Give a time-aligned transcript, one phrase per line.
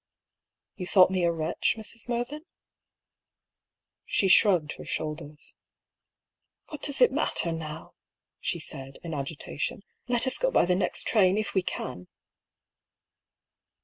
[0.77, 2.09] "You thought me a wretch, Mrs.
[2.09, 2.43] Mervyn?"
[4.05, 5.55] She shrugged her shoulders."
[6.69, 7.93] What does it matter now?"
[8.39, 12.07] she said, in agitation." Let us go by the next train, if we can."